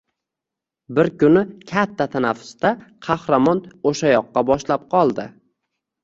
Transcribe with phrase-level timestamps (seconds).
[0.99, 1.41] Bir kuni
[1.71, 2.71] katta tanaffusda
[3.07, 3.61] Qahramon
[3.91, 5.27] o‘sha yoqqa boshlab qoldi.